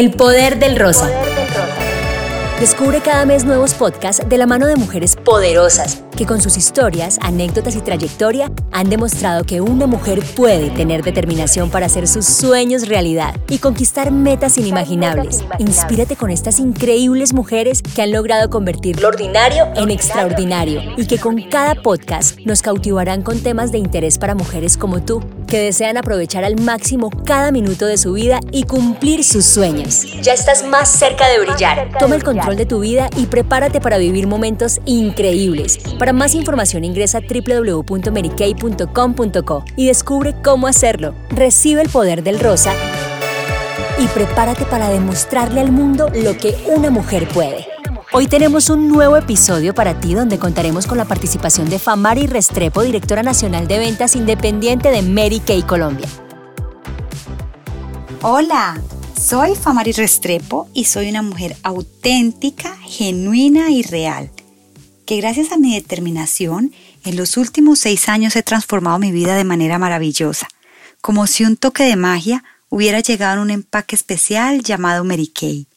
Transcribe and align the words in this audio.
El 0.00 0.12
poder 0.12 0.58
del 0.58 0.76
rosa. 0.76 1.10
Descubre 2.58 3.02
cada 3.02 3.26
mes 3.26 3.44
nuevos 3.44 3.74
podcasts 3.74 4.26
de 4.26 4.38
la 4.38 4.46
mano 4.46 4.66
de 4.66 4.76
mujeres 4.76 5.14
poderosas 5.14 6.02
que 6.20 6.26
con 6.26 6.42
sus 6.42 6.58
historias, 6.58 7.18
anécdotas 7.22 7.74
y 7.76 7.80
trayectoria 7.80 8.52
han 8.72 8.90
demostrado 8.90 9.44
que 9.44 9.62
una 9.62 9.86
mujer 9.86 10.20
puede 10.36 10.68
tener 10.68 11.02
determinación 11.02 11.70
para 11.70 11.86
hacer 11.86 12.06
sus 12.06 12.26
sueños 12.26 12.88
realidad 12.88 13.34
y 13.48 13.56
conquistar 13.56 14.10
metas 14.10 14.58
inimaginables. 14.58 15.42
Inspírate 15.58 16.16
con 16.16 16.28
estas 16.28 16.58
increíbles 16.58 17.32
mujeres 17.32 17.80
que 17.80 18.02
han 18.02 18.12
logrado 18.12 18.50
convertir 18.50 19.00
lo 19.00 19.08
ordinario 19.08 19.66
en 19.76 19.90
extraordinario 19.90 20.82
y 20.98 21.06
que 21.06 21.16
con 21.16 21.40
cada 21.40 21.74
podcast 21.74 22.38
nos 22.40 22.60
cautivarán 22.60 23.22
con 23.22 23.40
temas 23.40 23.72
de 23.72 23.78
interés 23.78 24.18
para 24.18 24.34
mujeres 24.34 24.76
como 24.76 25.02
tú 25.02 25.22
que 25.50 25.58
desean 25.58 25.98
aprovechar 25.98 26.44
al 26.44 26.58
máximo 26.58 27.10
cada 27.10 27.52
minuto 27.52 27.84
de 27.84 27.98
su 27.98 28.14
vida 28.14 28.40
y 28.52 28.62
cumplir 28.62 29.22
sus 29.24 29.44
sueños. 29.44 30.06
Ya 30.22 30.32
estás 30.32 30.64
más 30.64 30.88
cerca 30.88 31.28
de 31.28 31.40
brillar. 31.40 31.90
Toma 31.98 32.14
el 32.14 32.24
control 32.24 32.56
de 32.56 32.64
tu 32.64 32.80
vida 32.80 33.10
y 33.16 33.26
prepárate 33.26 33.78
para 33.80 33.98
vivir 33.98 34.26
momentos 34.26 34.80
increíbles. 34.86 35.76
Para 35.98 36.14
más 36.14 36.34
información 36.34 36.84
ingresa 36.84 37.18
a 37.18 37.20
www.merikay.com.co 37.20 39.64
y 39.76 39.88
descubre 39.88 40.34
cómo 40.42 40.68
hacerlo. 40.68 41.14
Recibe 41.30 41.82
el 41.82 41.90
poder 41.90 42.22
del 42.22 42.40
rosa 42.40 42.72
y 43.98 44.06
prepárate 44.06 44.64
para 44.64 44.88
demostrarle 44.88 45.60
al 45.60 45.70
mundo 45.72 46.08
lo 46.14 46.38
que 46.38 46.56
una 46.66 46.88
mujer 46.90 47.28
puede. 47.28 47.79
Hoy 48.12 48.26
tenemos 48.26 48.70
un 48.70 48.88
nuevo 48.88 49.16
episodio 49.16 49.72
para 49.72 50.00
ti 50.00 50.14
donde 50.14 50.40
contaremos 50.40 50.88
con 50.88 50.98
la 50.98 51.04
participación 51.04 51.70
de 51.70 51.78
Famari 51.78 52.26
Restrepo, 52.26 52.82
directora 52.82 53.22
nacional 53.22 53.68
de 53.68 53.78
ventas 53.78 54.16
independiente 54.16 54.90
de 54.90 55.02
Mary 55.02 55.38
Kay 55.38 55.62
Colombia. 55.62 56.08
Hola, 58.22 58.82
soy 59.16 59.54
Famari 59.54 59.92
Restrepo 59.92 60.68
y 60.74 60.86
soy 60.86 61.08
una 61.08 61.22
mujer 61.22 61.56
auténtica, 61.62 62.76
genuina 62.78 63.70
y 63.70 63.84
real, 63.84 64.32
que 65.06 65.18
gracias 65.18 65.52
a 65.52 65.56
mi 65.56 65.76
determinación 65.76 66.72
en 67.04 67.16
los 67.16 67.36
últimos 67.36 67.78
seis 67.78 68.08
años 68.08 68.34
he 68.34 68.42
transformado 68.42 68.98
mi 68.98 69.12
vida 69.12 69.36
de 69.36 69.44
manera 69.44 69.78
maravillosa, 69.78 70.48
como 71.00 71.28
si 71.28 71.44
un 71.44 71.56
toque 71.56 71.84
de 71.84 71.94
magia 71.94 72.42
hubiera 72.70 72.98
llegado 72.98 73.34
en 73.34 73.42
un 73.42 73.50
empaque 73.50 73.94
especial 73.94 74.64
llamado 74.64 75.04
Mary 75.04 75.28
Kay. 75.28 75.68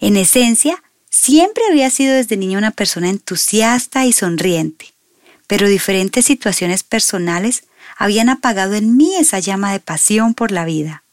En 0.00 0.16
esencia, 0.16 0.82
Siempre 1.14 1.62
había 1.70 1.90
sido 1.90 2.14
desde 2.14 2.38
niña 2.38 2.56
una 2.56 2.70
persona 2.70 3.10
entusiasta 3.10 4.06
y 4.06 4.12
sonriente, 4.14 4.94
pero 5.46 5.68
diferentes 5.68 6.24
situaciones 6.24 6.82
personales 6.82 7.64
habían 7.98 8.30
apagado 8.30 8.74
en 8.74 8.96
mí 8.96 9.14
esa 9.16 9.38
llama 9.38 9.72
de 9.72 9.78
pasión 9.78 10.32
por 10.32 10.50
la 10.50 10.64
vida. 10.64 11.04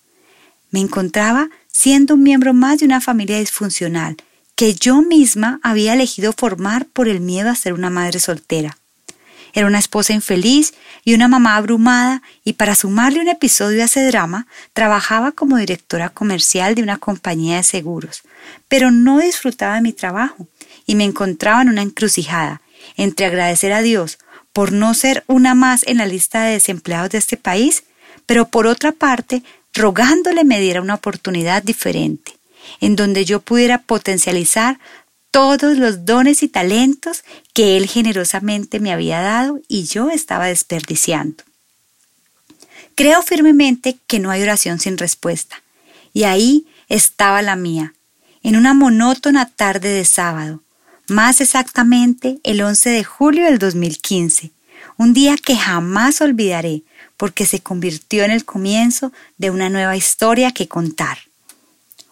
Me 0.72 0.80
encontraba 0.80 1.50
siendo 1.67 2.14
un 2.14 2.23
miembro 2.23 2.53
más 2.53 2.80
de 2.80 2.86
una 2.86 3.02
familia 3.02 3.39
disfuncional 3.39 4.16
que 4.56 4.73
yo 4.73 5.02
misma 5.02 5.59
había 5.64 5.94
elegido 5.94 6.31
formar 6.31 6.86
por 6.86 7.09
el 7.09 7.19
miedo 7.19 7.50
a 7.50 7.56
ser 7.56 7.73
una 7.73 7.89
madre 7.89 8.19
soltera. 8.19 8.78
Era 9.53 9.67
una 9.67 9.80
esposa 9.80 10.14
infeliz 10.14 10.73
y 11.03 11.14
una 11.14 11.28
mamá 11.28 11.55
abrumada 11.55 12.22
y 12.44 12.53
para 12.53 12.75
sumarle 12.75 13.22
un 13.22 13.28
episodio 13.28 13.81
a 13.81 13.86
ese 13.86 14.06
drama, 14.06 14.47
trabajaba 14.73 15.31
como 15.31 15.58
directora 15.58 16.09
comercial 16.09 16.75
de 16.75 16.83
una 16.83 16.97
compañía 16.97 17.58
de 17.58 17.64
seguros, 17.64 18.23
pero 18.67 18.91
no 18.91 19.19
disfrutaba 19.19 19.75
de 19.75 19.81
mi 19.81 19.94
trabajo 19.94 20.47
y 20.86 20.95
me 20.95 21.03
encontraba 21.03 21.61
en 21.61 21.69
una 21.69 21.81
encrucijada 21.81 22.61
entre 22.97 23.25
agradecer 23.25 23.73
a 23.73 23.81
Dios 23.81 24.19
por 24.53 24.72
no 24.72 24.94
ser 24.94 25.23
una 25.28 25.56
más 25.56 25.84
en 25.88 25.97
la 25.97 26.06
lista 26.06 26.44
de 26.44 26.53
desempleados 26.53 27.11
de 27.11 27.17
este 27.19 27.38
país, 27.38 27.84
pero 28.25 28.47
por 28.47 28.67
otra 28.67 28.91
parte, 28.91 29.44
rogándole 29.73 30.44
me 30.44 30.59
diera 30.59 30.81
una 30.81 30.96
oportunidad 30.96 31.63
diferente, 31.63 32.34
en 32.81 32.96
donde 32.96 33.25
yo 33.25 33.40
pudiera 33.40 33.79
potencializar 33.79 34.79
todos 35.31 35.78
los 35.78 36.06
dones 36.06 36.44
y 36.44 36.47
talentos 36.47 37.23
que 37.53 37.78
Él 37.78 37.88
generosamente 37.88 38.79
me 38.79 38.91
había 38.91 39.22
dado 39.22 39.59
y 39.67 39.84
yo 39.84 40.09
estaba 40.09 40.47
desperdiciando. 40.47 41.44
Creo 42.95 43.22
firmemente 43.22 43.97
que 44.07 44.19
no 44.19 44.31
hay 44.31 44.41
oración 44.44 44.79
sin 44.79 44.97
respuesta, 44.97 45.62
y 46.13 46.23
ahí 46.23 46.67
estaba 46.90 47.41
la 47.41 47.56
mía, 47.56 47.94
en 48.44 48.57
una 48.57 48.73
monótona 48.73 49.45
tarde 49.45 49.90
de 49.90 50.06
sábado, 50.06 50.63
más 51.07 51.41
exactamente 51.41 52.40
el 52.44 52.61
11 52.61 52.90
de 52.90 53.03
julio 53.03 53.46
del 53.46 53.59
2015, 53.59 54.51
un 54.97 55.13
día 55.13 55.35
que 55.38 55.56
jamás 55.56 56.22
olvidaré 56.22 56.84
porque 57.16 57.46
se 57.46 57.61
convirtió 57.61 58.23
en 58.23 58.31
el 58.31 58.46
comienzo 58.46 59.11
de 59.38 59.50
una 59.50 59.69
nueva 59.69 59.96
historia 59.96 60.51
que 60.51 60.67
contar. 60.67 61.28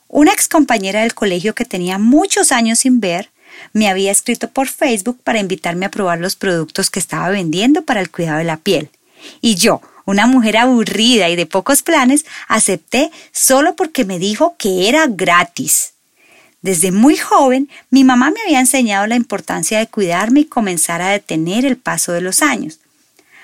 Una 0.09 0.31
ex 0.31 0.47
compañera 0.47 1.01
del 1.01 1.13
colegio 1.13 1.53
que 1.53 1.65
tenía 1.65 1.97
muchos 1.97 2.51
años 2.51 2.79
sin 2.79 3.01
ver 3.01 3.29
me 3.73 3.89
había 3.89 4.11
escrito 4.11 4.49
por 4.49 4.67
Facebook 4.67 5.19
para 5.23 5.39
invitarme 5.39 5.85
a 5.85 5.91
probar 5.91 6.19
los 6.19 6.35
productos 6.35 6.89
que 6.89 6.99
estaba 6.99 7.29
vendiendo 7.29 7.81
para 7.83 7.99
el 7.99 8.09
cuidado 8.09 8.37
de 8.37 8.45
la 8.45 8.57
piel. 8.57 8.89
Y 9.41 9.55
yo, 9.55 9.81
una 10.05 10.27
mujer 10.27 10.57
aburrida 10.57 11.27
y 11.29 11.35
de 11.35 11.45
pocos 11.45 11.81
planes, 11.81 12.25
acepté 12.47 13.11
solo 13.33 13.75
porque 13.75 14.05
me 14.05 14.19
dijo 14.19 14.55
que 14.57 14.87
era 14.87 15.07
gratis. 15.07 15.93
Desde 16.61 16.91
muy 16.91 17.17
joven, 17.17 17.69
mi 17.89 18.03
mamá 18.03 18.31
me 18.31 18.41
había 18.41 18.59
enseñado 18.59 19.07
la 19.07 19.15
importancia 19.15 19.79
de 19.79 19.87
cuidarme 19.87 20.41
y 20.41 20.45
comenzar 20.45 21.01
a 21.01 21.09
detener 21.09 21.65
el 21.65 21.77
paso 21.77 22.13
de 22.13 22.21
los 22.21 22.41
años. 22.41 22.79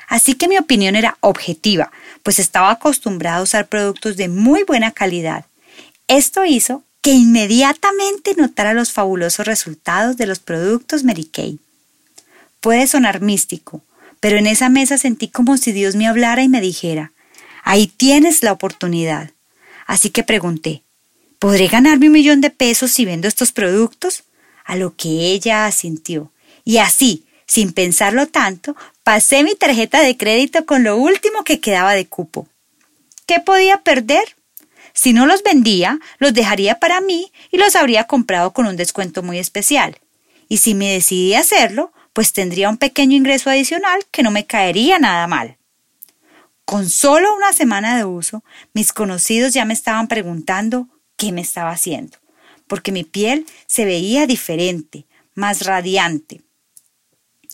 Así 0.07 0.35
que 0.35 0.47
mi 0.47 0.57
opinión 0.57 0.95
era 0.95 1.17
objetiva, 1.19 1.91
pues 2.23 2.39
estaba 2.39 2.71
acostumbrada 2.71 3.37
a 3.37 3.43
usar 3.43 3.67
productos 3.67 4.15
de 4.15 4.29
muy 4.29 4.63
buena 4.63 4.91
calidad 4.91 5.45
esto 6.07 6.45
hizo 6.45 6.83
que 7.01 7.11
inmediatamente 7.11 8.33
notara 8.35 8.73
los 8.73 8.91
fabulosos 8.91 9.45
resultados 9.45 10.17
de 10.17 10.25
los 10.25 10.39
productos 10.39 11.03
Mary 11.03 11.25
Kay. 11.25 11.59
Puede 12.61 12.87
sonar 12.87 13.21
místico, 13.21 13.81
pero 14.19 14.37
en 14.37 14.47
esa 14.47 14.69
mesa 14.69 14.97
sentí 14.97 15.27
como 15.27 15.57
si 15.57 15.73
Dios 15.73 15.95
me 15.95 16.07
hablara 16.07 16.43
y 16.43 16.47
me 16.47 16.61
dijera, 16.61 17.11
ahí 17.63 17.87
tienes 17.87 18.41
la 18.41 18.53
oportunidad. 18.53 19.31
Así 19.85 20.11
que 20.11 20.23
pregunté, 20.23 20.81
¿podré 21.39 21.67
ganarme 21.67 22.07
un 22.07 22.13
millón 22.13 22.39
de 22.39 22.49
pesos 22.49 22.91
si 22.91 23.03
vendo 23.03 23.27
estos 23.27 23.51
productos? 23.51 24.23
A 24.63 24.77
lo 24.77 24.95
que 24.95 25.09
ella 25.09 25.65
asintió. 25.65 26.31
Y 26.63 26.77
así, 26.77 27.25
sin 27.47 27.73
pensarlo 27.73 28.27
tanto, 28.27 28.77
pasé 29.03 29.43
mi 29.43 29.55
tarjeta 29.55 30.01
de 30.01 30.15
crédito 30.15 30.65
con 30.65 30.85
lo 30.85 30.95
último 30.95 31.43
que 31.43 31.59
quedaba 31.59 31.93
de 31.93 32.07
cupo. 32.07 32.47
¿Qué 33.25 33.41
podía 33.41 33.81
perder? 33.81 34.23
Si 34.93 35.11
no 35.11 35.25
los 35.25 35.43
vendía, 35.43 35.99
los 36.19 36.33
dejaría 36.33 36.79
para 36.79 37.01
mí 37.01 37.31
y 37.51 37.57
los 37.57 37.75
habría 37.75 38.05
comprado 38.05 38.53
con 38.53 38.67
un 38.67 38.77
descuento 38.77 39.23
muy 39.23 39.39
especial. 39.39 39.99
Y 40.47 40.57
si 40.57 40.75
me 40.75 40.91
decidí 40.91 41.33
a 41.33 41.39
hacerlo, 41.39 41.91
pues 42.13 42.31
tendría 42.31 42.69
un 42.69 42.77
pequeño 42.77 43.17
ingreso 43.17 43.49
adicional 43.49 44.05
que 44.11 44.23
no 44.23 44.29
me 44.31 44.45
caería 44.45 44.99
nada 44.99 45.25
mal. 45.27 45.57
Con 46.65 46.89
solo 46.89 47.35
una 47.35 47.53
semana 47.53 47.97
de 47.97 48.05
uso, 48.05 48.43
mis 48.73 48.93
conocidos 48.93 49.53
ya 49.53 49.65
me 49.65 49.73
estaban 49.73 50.07
preguntando 50.07 50.87
qué 51.17 51.31
me 51.31 51.41
estaba 51.41 51.71
haciendo, 51.71 52.19
porque 52.67 52.91
mi 52.91 53.03
piel 53.03 53.45
se 53.65 53.85
veía 53.85 54.27
diferente, 54.27 55.05
más 55.33 55.65
radiante. 55.65 56.41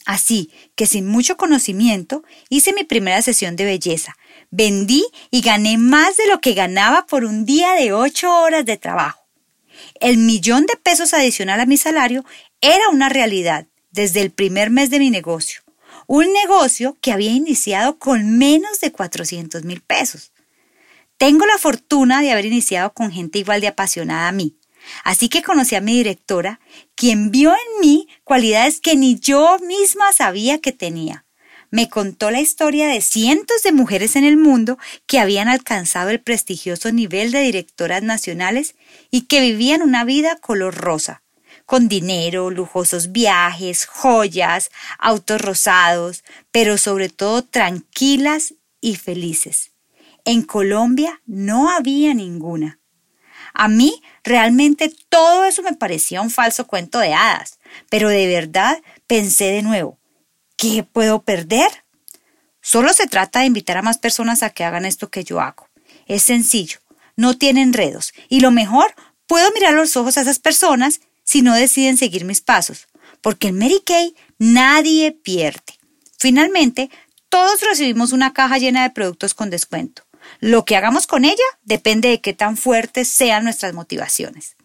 Así 0.09 0.49
que 0.73 0.87
sin 0.87 1.05
mucho 1.05 1.37
conocimiento 1.37 2.23
hice 2.49 2.73
mi 2.73 2.83
primera 2.83 3.21
sesión 3.21 3.55
de 3.55 3.65
belleza 3.65 4.17
Vendí 4.49 5.05
y 5.29 5.41
gané 5.41 5.77
más 5.77 6.17
de 6.17 6.25
lo 6.25 6.41
que 6.41 6.55
ganaba 6.55 7.05
por 7.05 7.25
un 7.25 7.45
día 7.45 7.73
de 7.73 7.93
ocho 7.93 8.33
horas 8.33 8.65
de 8.65 8.77
trabajo. 8.77 9.23
El 9.99 10.17
millón 10.17 10.65
de 10.65 10.75
pesos 10.77 11.13
adicional 11.13 11.59
a 11.59 11.67
mi 11.67 11.77
salario 11.77 12.25
era 12.59 12.89
una 12.89 13.07
realidad 13.09 13.67
desde 13.91 14.21
el 14.21 14.31
primer 14.31 14.71
mes 14.71 14.89
de 14.89 14.97
mi 14.97 15.11
negocio. 15.11 15.61
Un 16.07 16.33
negocio 16.33 16.97
que 17.01 17.11
había 17.11 17.29
iniciado 17.29 17.99
con 17.99 18.35
menos 18.39 18.79
de 18.79 18.91
400 18.91 19.63
mil 19.63 19.81
pesos. 19.81 20.31
Tengo 21.19 21.45
la 21.45 21.59
fortuna 21.59 22.23
de 22.23 22.31
haber 22.31 22.45
iniciado 22.45 22.95
con 22.95 23.11
gente 23.11 23.37
igual 23.37 23.61
de 23.61 23.67
apasionada 23.67 24.27
a 24.27 24.31
mí. 24.31 24.55
Así 25.03 25.29
que 25.29 25.43
conocí 25.43 25.75
a 25.75 25.81
mi 25.81 25.97
directora, 25.97 26.59
quien 26.99 27.31
vio 27.31 27.51
en 27.51 27.79
mí 27.79 28.09
cualidades 28.25 28.81
que 28.81 28.97
ni 28.97 29.17
yo 29.17 29.57
misma 29.59 30.11
sabía 30.11 30.59
que 30.59 30.73
tenía 30.73 31.25
me 31.71 31.87
contó 31.89 32.29
la 32.29 32.41
historia 32.41 32.89
de 32.89 32.99
cientos 32.99 33.63
de 33.63 33.71
mujeres 33.71 34.17
en 34.17 34.25
el 34.25 34.35
mundo 34.35 34.77
que 35.05 35.17
habían 35.17 35.47
alcanzado 35.47 36.09
el 36.09 36.19
prestigioso 36.19 36.91
nivel 36.91 37.31
de 37.31 37.39
directoras 37.39 38.03
nacionales 38.03 38.75
y 39.11 39.27
que 39.27 39.39
vivían 39.39 39.81
una 39.81 40.03
vida 40.03 40.35
color 40.41 40.75
rosa, 40.75 41.21
con 41.65 41.87
dinero, 41.87 42.49
lujosos 42.49 43.13
viajes, 43.13 43.85
joyas, 43.85 44.69
autos 44.97 45.39
rosados, 45.39 46.25
pero 46.51 46.77
sobre 46.77 47.07
todo 47.07 47.45
tranquilas 47.45 48.55
y 48.81 48.97
felices. 48.97 49.71
En 50.25 50.41
Colombia 50.41 51.21
no 51.25 51.69
había 51.69 52.13
ninguna. 52.13 52.78
A 53.53 53.67
mí 53.67 54.01
realmente 54.23 54.93
todo 55.09 55.45
eso 55.45 55.61
me 55.63 55.73
parecía 55.73 56.21
un 56.21 56.29
falso 56.29 56.67
cuento 56.67 56.99
de 56.99 57.13
hadas, 57.13 57.59
pero 57.89 58.09
de 58.09 58.27
verdad 58.27 58.81
pensé 59.07 59.45
de 59.45 59.61
nuevo, 59.61 59.99
¿Qué 60.59 60.83
puedo 60.83 61.21
perder? 61.21 61.85
Solo 62.61 62.91
se 62.91 63.07
trata 63.07 63.39
de 63.39 63.45
invitar 63.45 63.77
a 63.77 63.81
más 63.81 63.97
personas 63.97 64.43
a 64.43 64.49
que 64.49 64.65
hagan 64.65 64.85
esto 64.85 65.09
que 65.09 65.23
yo 65.23 65.39
hago. 65.39 65.69
Es 66.05 66.23
sencillo, 66.23 66.79
no 67.15 67.37
tiene 67.37 67.61
enredos 67.61 68.11
y 68.27 68.41
lo 68.41 68.51
mejor, 68.51 68.93
puedo 69.25 69.49
mirar 69.53 69.73
los 69.73 69.95
ojos 69.95 70.17
a 70.17 70.21
esas 70.21 70.39
personas 70.39 70.99
si 71.23 71.43
no 71.43 71.55
deciden 71.55 71.95
seguir 71.95 72.25
mis 72.25 72.41
pasos, 72.41 72.89
porque 73.21 73.47
en 73.47 73.57
Mary 73.57 73.81
Kay 73.85 74.13
nadie 74.37 75.13
pierde. 75.13 75.79
Finalmente, 76.17 76.89
todos 77.29 77.61
recibimos 77.61 78.11
una 78.11 78.33
caja 78.33 78.57
llena 78.57 78.83
de 78.83 78.89
productos 78.89 79.33
con 79.33 79.49
descuento. 79.49 80.03
Lo 80.39 80.65
que 80.65 80.75
hagamos 80.75 81.07
con 81.07 81.25
ella 81.25 81.35
depende 81.63 82.09
de 82.09 82.21
qué 82.21 82.33
tan 82.33 82.57
fuertes 82.57 83.07
sean 83.07 83.43
nuestras 83.43 83.73
motivaciones. 83.73 84.55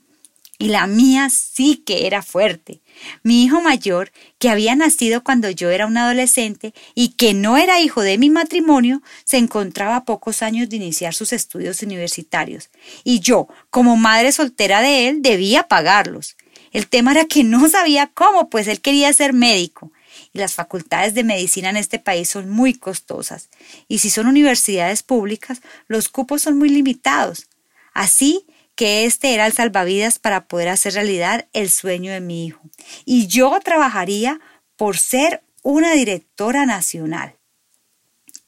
Y 0.59 0.69
la 0.69 0.87
mía 0.87 1.31
sí 1.31 1.83
que 1.85 2.07
era 2.07 2.23
fuerte. 2.23 2.81
Mi 3.25 3.45
hijo 3.45 3.61
mayor, 3.61 4.13
que 4.39 4.51
había 4.51 4.77
nacido 4.77 5.25
cuando 5.25 5.51
yo 5.51 5.71
era 5.71 5.87
un 5.87 5.97
adolescente 5.97 6.73
y 6.95 7.09
que 7.09 7.35
no 7.35 7.57
era 7.57 7.81
hijo 7.81 8.03
de 8.03 8.19
mi 8.19 8.31
matrimonio, 8.31 9.03
se 9.25 9.39
encontraba 9.39 9.97
a 9.97 10.05
pocos 10.05 10.43
años 10.43 10.69
de 10.69 10.77
iniciar 10.77 11.13
sus 11.13 11.33
estudios 11.33 11.83
universitarios. 11.83 12.71
Y 13.03 13.19
yo, 13.19 13.49
como 13.71 13.97
madre 13.97 14.31
soltera 14.31 14.81
de 14.81 15.09
él, 15.09 15.23
debía 15.23 15.65
pagarlos. 15.65 16.37
El 16.71 16.89
tema 16.89 17.11
era 17.13 17.25
que 17.25 17.43
no 17.43 17.69
sabía 17.69 18.07
cómo, 18.07 18.49
pues 18.49 18.69
él 18.69 18.81
quería 18.81 19.13
ser 19.13 19.33
médico. 19.33 19.93
Las 20.35 20.55
facultades 20.55 21.15
de 21.15 21.23
medicina 21.23 21.71
en 21.71 21.77
este 21.77 22.01
país 22.01 22.29
son 22.29 22.51
muy 22.51 22.75
costosas. 22.75 23.49
Y 23.87 23.99
si 23.99 24.11
son 24.11 24.27
universidades 24.27 25.05
públicas, 25.05 25.63
los 25.87 26.09
cupos 26.09 26.43
son 26.43 26.59
muy 26.59 26.69
limitados. 26.69 27.47
Así 27.95 28.45
que 28.75 29.05
este 29.05 29.33
era 29.33 29.47
el 29.47 29.53
salvavidas 29.53 30.19
para 30.19 30.47
poder 30.47 30.69
hacer 30.69 30.95
realidad 30.95 31.47
el 31.53 31.71
sueño 31.71 32.13
de 32.13 32.21
mi 32.21 32.47
hijo. 32.47 32.61
Y 33.05 33.29
yo 33.29 33.57
trabajaría 33.63 34.41
por 34.77 34.99
ser 34.99 35.45
una 35.63 35.93
directora 35.93 36.67
nacional. 36.67 37.37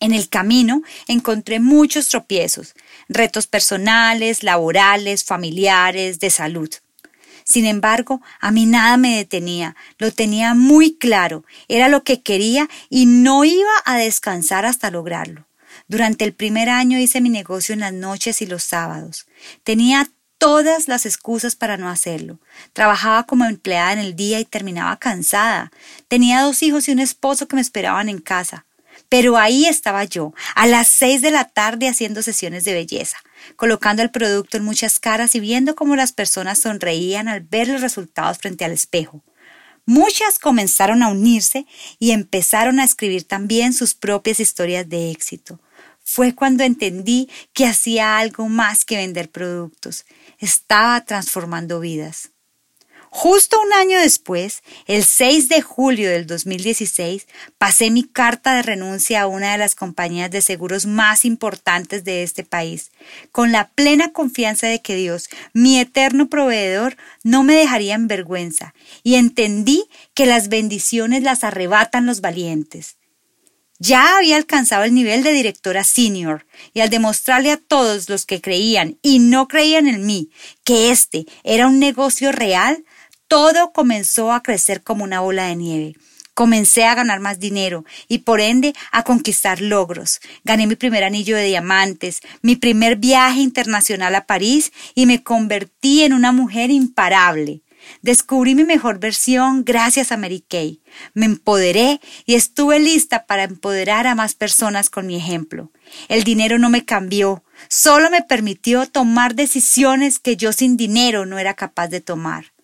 En 0.00 0.12
el 0.12 0.28
camino 0.28 0.82
encontré 1.06 1.60
muchos 1.60 2.08
tropiezos, 2.08 2.74
retos 3.08 3.46
personales, 3.46 4.42
laborales, 4.42 5.22
familiares, 5.22 6.18
de 6.18 6.30
salud. 6.30 6.68
Sin 7.48 7.64
embargo, 7.64 8.20
a 8.40 8.50
mí 8.50 8.66
nada 8.66 8.96
me 8.96 9.16
detenía, 9.16 9.76
lo 9.98 10.10
tenía 10.10 10.54
muy 10.54 10.96
claro, 10.96 11.44
era 11.68 11.88
lo 11.88 12.02
que 12.02 12.20
quería 12.20 12.68
y 12.90 13.06
no 13.06 13.44
iba 13.44 13.70
a 13.84 13.96
descansar 13.96 14.66
hasta 14.66 14.90
lograrlo. 14.90 15.46
Durante 15.86 16.24
el 16.24 16.32
primer 16.32 16.68
año 16.68 16.98
hice 16.98 17.20
mi 17.20 17.30
negocio 17.30 17.72
en 17.72 17.80
las 17.80 17.92
noches 17.92 18.42
y 18.42 18.46
los 18.46 18.64
sábados. 18.64 19.28
Tenía 19.62 20.10
todas 20.38 20.88
las 20.88 21.06
excusas 21.06 21.54
para 21.54 21.76
no 21.76 21.88
hacerlo. 21.88 22.40
Trabajaba 22.72 23.24
como 23.24 23.44
empleada 23.44 23.92
en 23.92 24.00
el 24.00 24.16
día 24.16 24.40
y 24.40 24.44
terminaba 24.44 24.96
cansada. 24.96 25.70
Tenía 26.08 26.42
dos 26.42 26.64
hijos 26.64 26.88
y 26.88 26.92
un 26.92 26.98
esposo 26.98 27.46
que 27.46 27.54
me 27.54 27.62
esperaban 27.62 28.08
en 28.08 28.18
casa. 28.18 28.65
Pero 29.08 29.36
ahí 29.36 29.66
estaba 29.66 30.04
yo, 30.04 30.32
a 30.54 30.66
las 30.66 30.88
seis 30.88 31.22
de 31.22 31.30
la 31.30 31.44
tarde 31.44 31.88
haciendo 31.88 32.22
sesiones 32.22 32.64
de 32.64 32.74
belleza, 32.74 33.18
colocando 33.56 34.02
el 34.02 34.10
producto 34.10 34.56
en 34.56 34.64
muchas 34.64 34.98
caras 34.98 35.34
y 35.34 35.40
viendo 35.40 35.74
cómo 35.74 35.96
las 35.96 36.12
personas 36.12 36.58
sonreían 36.58 37.28
al 37.28 37.40
ver 37.40 37.68
los 37.68 37.80
resultados 37.80 38.38
frente 38.38 38.64
al 38.64 38.72
espejo. 38.72 39.22
Muchas 39.84 40.40
comenzaron 40.40 41.02
a 41.02 41.08
unirse 41.08 41.66
y 42.00 42.10
empezaron 42.10 42.80
a 42.80 42.84
escribir 42.84 43.24
también 43.24 43.72
sus 43.72 43.94
propias 43.94 44.40
historias 44.40 44.88
de 44.88 45.12
éxito. 45.12 45.60
Fue 46.02 46.34
cuando 46.34 46.64
entendí 46.64 47.28
que 47.52 47.66
hacía 47.66 48.18
algo 48.18 48.48
más 48.48 48.84
que 48.84 48.96
vender 48.96 49.30
productos 49.30 50.04
estaba 50.38 51.04
transformando 51.04 51.80
vidas. 51.80 52.30
Justo 53.18 53.58
un 53.62 53.72
año 53.72 53.98
después, 53.98 54.62
el 54.86 55.02
6 55.02 55.48
de 55.48 55.62
julio 55.62 56.10
del 56.10 56.26
2016, 56.26 57.26
pasé 57.56 57.90
mi 57.90 58.04
carta 58.04 58.54
de 58.54 58.62
renuncia 58.62 59.22
a 59.22 59.26
una 59.26 59.52
de 59.52 59.58
las 59.58 59.74
compañías 59.74 60.30
de 60.30 60.42
seguros 60.42 60.84
más 60.84 61.24
importantes 61.24 62.04
de 62.04 62.22
este 62.22 62.44
país, 62.44 62.90
con 63.32 63.52
la 63.52 63.68
plena 63.70 64.12
confianza 64.12 64.66
de 64.66 64.82
que 64.82 64.96
Dios, 64.96 65.30
mi 65.54 65.80
eterno 65.80 66.28
proveedor, 66.28 66.98
no 67.22 67.42
me 67.42 67.54
dejaría 67.54 67.94
en 67.94 68.06
vergüenza, 68.06 68.74
y 69.02 69.14
entendí 69.14 69.88
que 70.12 70.26
las 70.26 70.50
bendiciones 70.50 71.22
las 71.22 71.42
arrebatan 71.42 72.04
los 72.04 72.20
valientes. 72.20 72.96
Ya 73.78 74.16
había 74.16 74.36
alcanzado 74.36 74.84
el 74.84 74.94
nivel 74.94 75.22
de 75.22 75.32
directora 75.32 75.84
senior 75.84 76.46
y 76.72 76.80
al 76.80 76.88
demostrarle 76.88 77.50
a 77.50 77.58
todos 77.58 78.08
los 78.08 78.24
que 78.24 78.40
creían 78.40 78.98
y 79.02 79.18
no 79.18 79.48
creían 79.48 79.86
en 79.86 80.06
mí 80.06 80.30
que 80.64 80.90
este 80.90 81.26
era 81.44 81.66
un 81.66 81.78
negocio 81.78 82.32
real, 82.32 82.84
todo 83.28 83.72
comenzó 83.72 84.32
a 84.32 84.42
crecer 84.42 84.82
como 84.82 85.04
una 85.04 85.20
bola 85.20 85.46
de 85.46 85.56
nieve. 85.56 85.96
Comencé 86.34 86.84
a 86.84 86.94
ganar 86.94 87.20
más 87.20 87.40
dinero 87.40 87.86
y 88.08 88.18
por 88.18 88.40
ende 88.40 88.74
a 88.92 89.04
conquistar 89.04 89.62
logros. 89.62 90.20
Gané 90.44 90.66
mi 90.66 90.76
primer 90.76 91.02
anillo 91.02 91.34
de 91.34 91.46
diamantes, 91.46 92.20
mi 92.42 92.56
primer 92.56 92.96
viaje 92.96 93.40
internacional 93.40 94.14
a 94.14 94.26
París 94.26 94.70
y 94.94 95.06
me 95.06 95.22
convertí 95.22 96.02
en 96.02 96.12
una 96.12 96.32
mujer 96.32 96.70
imparable. 96.70 97.62
Descubrí 98.02 98.54
mi 98.54 98.64
mejor 98.64 98.98
versión 98.98 99.64
gracias 99.64 100.12
a 100.12 100.16
Mary 100.16 100.44
Kay. 100.46 100.82
Me 101.14 101.26
empoderé 101.26 102.00
y 102.26 102.34
estuve 102.34 102.80
lista 102.80 103.24
para 103.26 103.44
empoderar 103.44 104.06
a 104.06 104.14
más 104.14 104.34
personas 104.34 104.90
con 104.90 105.06
mi 105.06 105.16
ejemplo. 105.16 105.72
El 106.08 106.24
dinero 106.24 106.58
no 106.58 106.68
me 106.68 106.84
cambió, 106.84 107.44
solo 107.68 108.10
me 108.10 108.22
permitió 108.22 108.86
tomar 108.86 109.34
decisiones 109.36 110.18
que 110.18 110.36
yo 110.36 110.52
sin 110.52 110.76
dinero 110.76 111.26
no 111.26 111.38
era 111.38 111.54
capaz 111.54 111.88
de 111.88 112.00
tomar. 112.00 112.55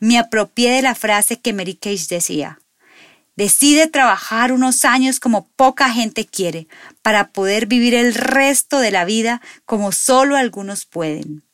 Me 0.00 0.18
apropié 0.18 0.72
de 0.72 0.82
la 0.82 0.94
frase 0.94 1.40
que 1.40 1.52
Mary 1.52 1.74
Kay 1.74 1.98
decía. 2.08 2.60
Decide 3.36 3.86
trabajar 3.86 4.52
unos 4.52 4.84
años 4.84 5.20
como 5.20 5.46
poca 5.48 5.90
gente 5.90 6.26
quiere, 6.26 6.66
para 7.02 7.30
poder 7.30 7.66
vivir 7.66 7.94
el 7.94 8.14
resto 8.14 8.80
de 8.80 8.90
la 8.90 9.04
vida 9.04 9.40
como 9.64 9.92
solo 9.92 10.36
algunos 10.36 10.86
pueden. 10.86 11.47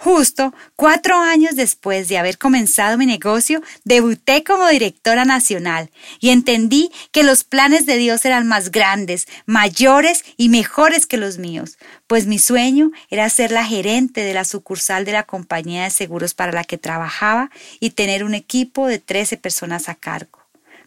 Justo 0.00 0.54
cuatro 0.76 1.18
años 1.18 1.56
después 1.56 2.06
de 2.06 2.18
haber 2.18 2.38
comenzado 2.38 2.96
mi 2.96 3.04
negocio, 3.04 3.60
debuté 3.82 4.44
como 4.44 4.68
directora 4.68 5.24
nacional 5.24 5.90
y 6.20 6.30
entendí 6.30 6.92
que 7.10 7.24
los 7.24 7.42
planes 7.42 7.84
de 7.84 7.96
Dios 7.96 8.24
eran 8.24 8.46
más 8.46 8.70
grandes, 8.70 9.26
mayores 9.44 10.24
y 10.36 10.50
mejores 10.50 11.06
que 11.06 11.16
los 11.16 11.38
míos, 11.38 11.78
pues 12.06 12.26
mi 12.26 12.38
sueño 12.38 12.92
era 13.10 13.28
ser 13.28 13.50
la 13.50 13.64
gerente 13.64 14.20
de 14.20 14.34
la 14.34 14.44
sucursal 14.44 15.04
de 15.04 15.10
la 15.10 15.24
compañía 15.24 15.82
de 15.82 15.90
seguros 15.90 16.32
para 16.32 16.52
la 16.52 16.62
que 16.62 16.78
trabajaba 16.78 17.50
y 17.80 17.90
tener 17.90 18.22
un 18.22 18.34
equipo 18.34 18.86
de 18.86 19.00
13 19.00 19.36
personas 19.36 19.88
a 19.88 19.96
cargo. 19.96 20.38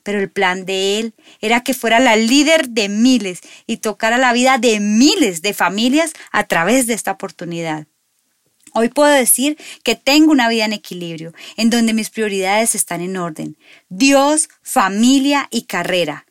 Pero 0.04 0.22
el 0.22 0.30
plan 0.30 0.64
de 0.66 1.00
él 1.00 1.14
era 1.42 1.66
que 1.66 1.74
fuera 1.74 2.00
la 2.00 2.16
líder 2.16 2.70
de 2.70 2.88
miles 2.88 3.42
y 3.68 3.76
tocara 3.78 4.18
la 4.18 4.32
vida 4.32 4.58
de 4.58 4.80
miles 4.80 5.42
de 5.42 5.54
familias 5.54 6.14
a 6.32 6.46
través 6.46 6.88
de 6.88 6.94
esta 6.94 7.12
oportunidad. 7.12 7.88
Hoy 8.74 8.90
puedo 8.90 9.12
decir 9.12 9.58
que 9.84 9.96
tengo 9.96 10.32
una 10.32 10.50
vida 10.50 10.66
en 10.66 10.74
equilibrio, 10.74 11.34
en 11.58 11.70
donde 11.70 11.94
mis 11.94 12.10
prioridades 12.10 12.76
están 12.76 13.02
en 13.02 13.18
orden. 13.18 13.58
Dios, 13.90 14.50
familia 14.62 15.48
y 15.52 15.64
carrera. 15.64 16.26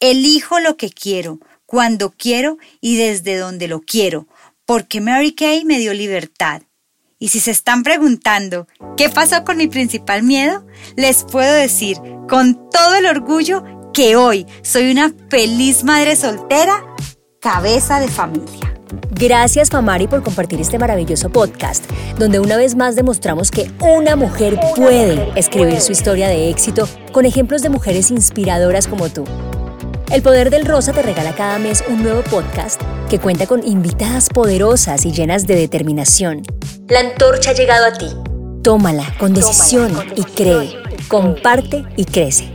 Elijo 0.00 0.60
lo 0.60 0.76
que 0.76 0.90
quiero, 0.90 1.40
cuando 1.66 2.10
quiero 2.10 2.58
y 2.80 2.96
desde 2.96 3.36
donde 3.36 3.68
lo 3.68 3.80
quiero, 3.80 4.26
porque 4.66 5.00
Mary 5.00 5.32
Kay 5.32 5.64
me 5.64 5.78
dio 5.78 5.94
libertad. 5.94 6.62
Y 7.18 7.28
si 7.28 7.40
se 7.40 7.52
están 7.52 7.82
preguntando, 7.82 8.66
¿qué 8.96 9.08
pasó 9.08 9.44
con 9.44 9.56
mi 9.56 9.68
principal 9.68 10.22
miedo? 10.22 10.66
Les 10.96 11.24
puedo 11.24 11.54
decir 11.54 11.96
con 12.28 12.68
todo 12.70 12.96
el 12.96 13.06
orgullo 13.06 13.64
que 13.92 14.16
hoy 14.16 14.46
soy 14.62 14.90
una 14.90 15.12
feliz 15.30 15.84
madre 15.84 16.16
soltera, 16.16 16.84
cabeza 17.40 18.00
de 18.00 18.08
familia. 18.08 18.73
Gracias 19.10 19.70
Famari 19.70 20.06
por 20.06 20.22
compartir 20.22 20.60
este 20.60 20.78
maravilloso 20.78 21.30
podcast, 21.30 21.84
donde 22.18 22.40
una 22.40 22.56
vez 22.56 22.76
más 22.76 22.96
demostramos 22.96 23.50
que 23.50 23.70
una 23.80 24.16
mujer 24.16 24.58
puede 24.76 25.30
escribir 25.38 25.80
su 25.80 25.92
historia 25.92 26.28
de 26.28 26.50
éxito 26.50 26.88
con 27.12 27.26
ejemplos 27.26 27.62
de 27.62 27.68
mujeres 27.68 28.10
inspiradoras 28.10 28.86
como 28.88 29.08
tú. 29.08 29.24
El 30.10 30.22
Poder 30.22 30.50
del 30.50 30.66
Rosa 30.66 30.92
te 30.92 31.02
regala 31.02 31.34
cada 31.34 31.58
mes 31.58 31.82
un 31.88 32.02
nuevo 32.02 32.22
podcast 32.22 32.80
que 33.08 33.18
cuenta 33.18 33.46
con 33.46 33.66
invitadas 33.66 34.28
poderosas 34.28 35.04
y 35.06 35.12
llenas 35.12 35.46
de 35.46 35.56
determinación. 35.56 36.42
La 36.88 37.00
antorcha 37.00 37.50
ha 37.50 37.54
llegado 37.54 37.86
a 37.86 37.92
ti. 37.92 38.08
Tómala 38.62 39.14
con 39.18 39.34
decisión 39.34 39.92
y 40.14 40.22
cree. 40.22 40.76
Comparte 41.08 41.84
y 41.96 42.04
crece. 42.04 42.53